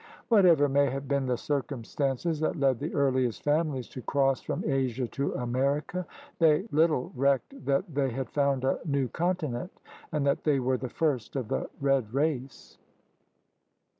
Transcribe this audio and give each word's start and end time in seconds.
Whatever 0.29 0.67
may 0.67 0.89
have 0.89 1.07
been 1.07 1.27
the 1.27 1.37
circumstances 1.37 2.39
that 2.39 2.55
led 2.59 2.79
the 2.79 2.91
earliest 2.95 3.43
families 3.43 3.87
to 3.89 4.01
cross 4.01 4.41
from 4.41 4.63
Asia 4.65 5.07
to 5.09 5.31
America, 5.35 6.07
they 6.39 6.67
little 6.71 7.11
recked 7.15 7.63
that 7.67 7.93
they 7.93 8.09
had 8.09 8.31
found 8.31 8.63
a 8.63 8.79
new 8.83 9.07
continent 9.09 9.71
and 10.11 10.25
that 10.25 10.43
they 10.43 10.59
were 10.59 10.77
the 10.77 10.89
first 10.89 11.35
of 11.35 11.49
the 11.49 11.69
red 11.79 12.11
race. 12.15 12.79